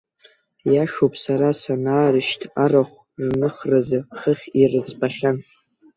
Иашоуп, 0.73 1.13
сара 1.23 1.49
санаарышьҭ, 1.61 2.41
арахә 2.63 2.97
рныхразы 3.27 3.99
хыхь 4.19 4.47
ирыӡбахьан. 4.61 5.37